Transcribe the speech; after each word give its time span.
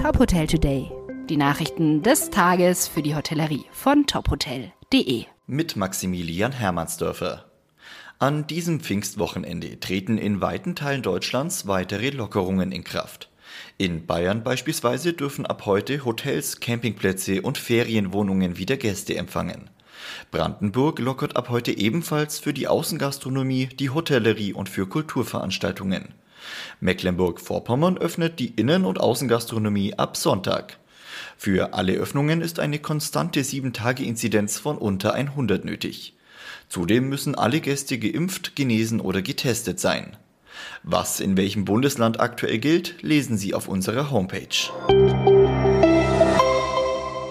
Top 0.00 0.18
Hotel 0.18 0.46
Today. 0.46 0.90
Die 1.28 1.36
Nachrichten 1.36 2.02
des 2.02 2.30
Tages 2.30 2.88
für 2.88 3.02
die 3.02 3.14
Hotellerie 3.14 3.66
von 3.70 4.06
tophotel.de. 4.06 5.26
Mit 5.46 5.76
Maximilian 5.76 6.52
Hermannsdörfer. 6.52 7.44
An 8.18 8.46
diesem 8.46 8.80
Pfingstwochenende 8.80 9.78
treten 9.78 10.16
in 10.16 10.40
weiten 10.40 10.74
Teilen 10.74 11.02
Deutschlands 11.02 11.66
weitere 11.66 12.08
Lockerungen 12.08 12.72
in 12.72 12.82
Kraft. 12.82 13.28
In 13.76 14.06
Bayern 14.06 14.42
beispielsweise 14.42 15.12
dürfen 15.12 15.44
ab 15.44 15.66
heute 15.66 16.02
Hotels, 16.02 16.60
Campingplätze 16.60 17.42
und 17.42 17.58
Ferienwohnungen 17.58 18.56
wieder 18.56 18.78
Gäste 18.78 19.18
empfangen. 19.18 19.68
Brandenburg 20.30 20.98
lockert 20.98 21.36
ab 21.36 21.50
heute 21.50 21.76
ebenfalls 21.76 22.38
für 22.38 22.54
die 22.54 22.68
Außengastronomie, 22.68 23.66
die 23.66 23.90
Hotellerie 23.90 24.54
und 24.54 24.70
für 24.70 24.86
Kulturveranstaltungen. 24.86 26.14
Mecklenburg-Vorpommern 26.80 27.98
öffnet 27.98 28.38
die 28.38 28.54
Innen- 28.54 28.84
und 28.84 29.00
Außengastronomie 29.00 29.94
ab 29.94 30.16
Sonntag. 30.16 30.78
Für 31.36 31.74
alle 31.74 31.94
Öffnungen 31.94 32.40
ist 32.40 32.60
eine 32.60 32.78
konstante 32.78 33.40
7-Tage-Inzidenz 33.40 34.58
von 34.58 34.76
unter 34.76 35.14
100 35.14 35.64
nötig. 35.64 36.14
Zudem 36.68 37.08
müssen 37.08 37.34
alle 37.34 37.60
Gäste 37.60 37.98
geimpft, 37.98 38.54
genesen 38.56 39.00
oder 39.00 39.22
getestet 39.22 39.80
sein. 39.80 40.16
Was 40.82 41.20
in 41.20 41.36
welchem 41.36 41.64
Bundesland 41.64 42.20
aktuell 42.20 42.58
gilt, 42.58 43.02
lesen 43.02 43.38
Sie 43.38 43.54
auf 43.54 43.68
unserer 43.68 44.10
Homepage. 44.10 45.29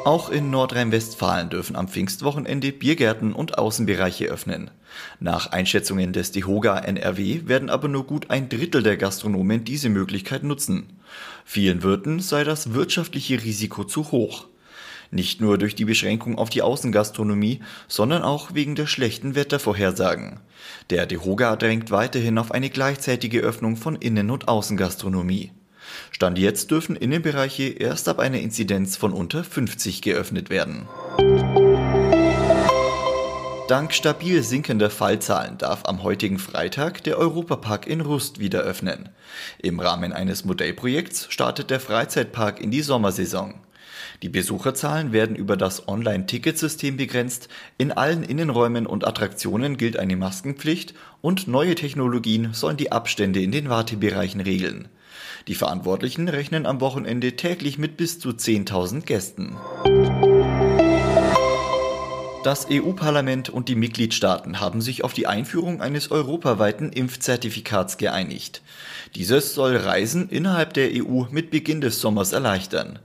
Auch 0.05 0.29
in 0.29 0.49
Nordrhein-Westfalen 0.49 1.49
dürfen 1.49 1.75
am 1.75 1.87
Pfingstwochenende 1.87 2.71
Biergärten 2.71 3.33
und 3.33 3.57
Außenbereiche 3.57 4.25
öffnen. 4.25 4.71
Nach 5.19 5.51
Einschätzungen 5.51 6.13
des 6.13 6.31
DEHOGA 6.31 6.79
NRW 6.79 7.41
werden 7.45 7.69
aber 7.69 7.87
nur 7.89 8.05
gut 8.05 8.29
ein 8.29 8.49
Drittel 8.49 8.81
der 8.81 8.97
Gastronomen 8.97 9.65
diese 9.65 9.89
Möglichkeit 9.89 10.43
nutzen. 10.43 10.99
Vielen 11.45 11.83
Wirten 11.83 12.19
sei 12.21 12.43
das 12.43 12.73
wirtschaftliche 12.73 13.43
Risiko 13.43 13.83
zu 13.83 14.11
hoch. 14.11 14.47
Nicht 15.11 15.41
nur 15.41 15.57
durch 15.57 15.75
die 15.75 15.85
Beschränkung 15.85 16.37
auf 16.37 16.49
die 16.49 16.61
Außengastronomie, 16.61 17.61
sondern 17.87 18.23
auch 18.23 18.53
wegen 18.53 18.75
der 18.75 18.87
schlechten 18.87 19.35
Wettervorhersagen. 19.35 20.39
Der 20.91 21.07
DEHOGA 21.07 21.55
drängt 21.55 21.91
weiterhin 21.91 22.37
auf 22.37 22.51
eine 22.51 22.69
gleichzeitige 22.69 23.39
Öffnung 23.41 23.75
von 23.75 23.95
Innen- 23.95 24.31
und 24.31 24.47
Außengastronomie. 24.47 25.51
Stand 26.11 26.37
jetzt 26.37 26.71
dürfen 26.71 26.95
Innenbereiche 26.95 27.69
erst 27.69 28.07
ab 28.07 28.19
einer 28.19 28.39
Inzidenz 28.39 28.97
von 28.97 29.13
unter 29.13 29.43
50 29.43 30.01
geöffnet 30.01 30.49
werden. 30.49 30.87
Dank 33.69 33.93
stabil 33.93 34.41
sinkender 34.41 34.89
Fallzahlen 34.89 35.59
darf 35.59 35.85
am 35.85 36.01
heutigen 36.01 36.39
Freitag 36.39 37.03
der 37.03 37.19
Europapark 37.19 37.85
in 37.85 38.01
Rust 38.01 38.39
wieder 38.39 38.61
öffnen. 38.61 39.09
Im 39.59 39.79
Rahmen 39.79 40.11
eines 40.11 40.43
Modellprojekts 40.43 41.27
startet 41.29 41.69
der 41.69 41.79
Freizeitpark 41.79 42.59
in 42.59 42.71
die 42.71 42.81
Sommersaison. 42.81 43.53
Die 44.21 44.29
Besucherzahlen 44.29 45.11
werden 45.11 45.35
über 45.35 45.57
das 45.57 45.87
Online-Ticketsystem 45.87 46.97
begrenzt, 46.97 47.49
in 47.77 47.91
allen 47.91 48.23
Innenräumen 48.23 48.85
und 48.85 49.07
Attraktionen 49.07 49.77
gilt 49.77 49.97
eine 49.97 50.15
Maskenpflicht 50.15 50.93
und 51.21 51.47
neue 51.47 51.75
Technologien 51.75 52.53
sollen 52.53 52.77
die 52.77 52.91
Abstände 52.91 53.41
in 53.41 53.51
den 53.51 53.69
Wartebereichen 53.69 54.41
regeln. 54.41 54.87
Die 55.47 55.55
Verantwortlichen 55.55 56.27
rechnen 56.27 56.65
am 56.65 56.81
Wochenende 56.81 57.35
täglich 57.35 57.77
mit 57.77 57.97
bis 57.97 58.19
zu 58.19 58.29
10.000 58.29 59.05
Gästen. 59.05 59.57
Das 62.41 62.67
EU-Parlament 62.71 63.49
und 63.49 63.67
die 63.67 63.75
Mitgliedstaaten 63.75 64.61
haben 64.61 64.79
sich 64.79 65.03
auf 65.03 65.13
die 65.13 65.27
Einführung 65.27 65.81
eines 65.81 66.09
europaweiten 66.09 66.93
Impfzertifikats 66.93 67.97
geeinigt. 67.97 68.61
Dieses 69.15 69.53
soll 69.53 69.75
Reisen 69.75 70.29
innerhalb 70.29 70.73
der 70.73 70.89
EU 70.93 71.23
mit 71.31 71.51
Beginn 71.51 71.81
des 71.81 71.99
Sommers 71.99 72.31
erleichtern. 72.31 72.99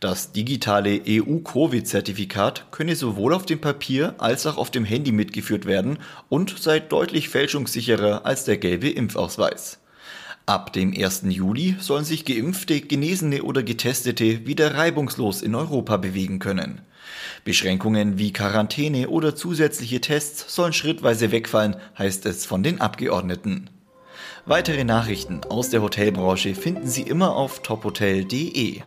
Das 0.00 0.32
digitale 0.32 1.00
EU-Covid-Zertifikat 1.06 2.72
könne 2.72 2.96
sowohl 2.96 3.34
auf 3.34 3.46
dem 3.46 3.60
Papier 3.60 4.16
als 4.18 4.46
auch 4.46 4.56
auf 4.56 4.72
dem 4.72 4.84
Handy 4.84 5.12
mitgeführt 5.12 5.64
werden 5.64 6.00
und 6.28 6.58
sei 6.58 6.80
deutlich 6.80 7.28
fälschungssicherer 7.28 8.26
als 8.26 8.44
der 8.44 8.56
gelbe 8.56 8.90
Impfausweis. 8.90 9.78
Ab 10.46 10.72
dem 10.72 10.92
1. 10.96 11.22
Juli 11.28 11.76
sollen 11.78 12.04
sich 12.04 12.24
Geimpfte, 12.24 12.80
Genesene 12.80 13.44
oder 13.44 13.62
Getestete 13.62 14.44
wieder 14.46 14.74
reibungslos 14.74 15.40
in 15.40 15.54
Europa 15.54 15.96
bewegen 15.98 16.40
können. 16.40 16.80
Beschränkungen 17.44 18.18
wie 18.18 18.32
Quarantäne 18.32 19.08
oder 19.08 19.36
zusätzliche 19.36 20.00
Tests 20.00 20.52
sollen 20.54 20.72
schrittweise 20.72 21.30
wegfallen, 21.30 21.76
heißt 21.96 22.26
es 22.26 22.44
von 22.44 22.62
den 22.62 22.80
Abgeordneten. 22.80 23.70
Weitere 24.44 24.82
Nachrichten 24.82 25.42
aus 25.48 25.70
der 25.70 25.82
Hotelbranche 25.82 26.56
finden 26.56 26.88
Sie 26.88 27.02
immer 27.02 27.36
auf 27.36 27.62
tophotel.de. 27.62 28.82